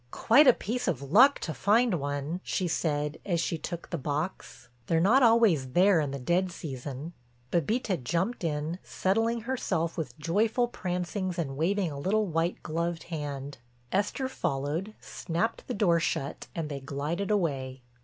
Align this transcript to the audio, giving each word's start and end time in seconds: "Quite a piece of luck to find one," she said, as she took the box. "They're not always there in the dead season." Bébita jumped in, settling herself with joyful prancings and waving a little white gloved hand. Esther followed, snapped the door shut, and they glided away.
"Quite 0.09 0.47
a 0.47 0.53
piece 0.53 0.87
of 0.87 1.11
luck 1.11 1.37
to 1.41 1.53
find 1.53 1.99
one," 1.99 2.41
she 2.43 2.67
said, 2.67 3.19
as 3.23 3.39
she 3.39 3.59
took 3.59 3.91
the 3.91 3.99
box. 3.99 4.67
"They're 4.87 4.99
not 4.99 5.21
always 5.21 5.73
there 5.73 5.99
in 5.99 6.09
the 6.09 6.17
dead 6.17 6.51
season." 6.51 7.13
Bébita 7.51 8.03
jumped 8.03 8.43
in, 8.43 8.79
settling 8.83 9.41
herself 9.41 9.99
with 9.99 10.17
joyful 10.17 10.67
prancings 10.67 11.37
and 11.37 11.55
waving 11.55 11.91
a 11.91 11.99
little 11.99 12.25
white 12.25 12.63
gloved 12.63 13.03
hand. 13.13 13.59
Esther 13.91 14.27
followed, 14.27 14.95
snapped 14.99 15.67
the 15.67 15.75
door 15.75 15.99
shut, 15.99 16.47
and 16.55 16.67
they 16.67 16.79
glided 16.79 17.29
away. 17.29 17.83